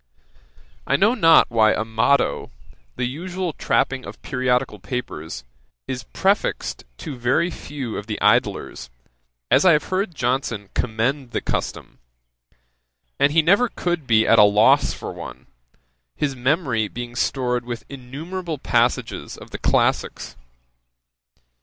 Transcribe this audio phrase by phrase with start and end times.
[0.87, 2.49] I know not why a motto,
[2.95, 5.43] the usual trapping of periodical papers,
[5.87, 8.89] is prefixed to very few of the Idlers,
[9.51, 11.99] as I have heard Johnson commend the custom:
[13.19, 15.45] and he never could be at a loss for one,
[16.15, 20.35] his memory being stored with innumerable passages of the classicks.